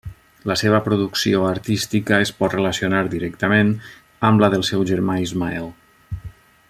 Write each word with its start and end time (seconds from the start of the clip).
La 0.51 0.55
seva 0.59 0.77
producció 0.85 1.43
artística 1.49 2.17
es 2.27 2.31
pot 2.39 2.55
relacionar 2.57 3.03
directament 3.11 3.75
amb 4.31 4.45
la 4.45 4.51
del 4.55 4.67
seu 4.71 4.87
germà 4.93 5.23
Ismael. 5.27 5.71